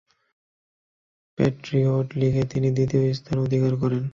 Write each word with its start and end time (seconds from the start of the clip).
Patriot 1.37 2.07
লীগে 2.19 2.43
তিনি 2.51 2.67
দ্বিতীয় 2.77 3.03
স্থান 3.13 3.37
অধিকার 3.39 3.73
করেন। 3.81 4.03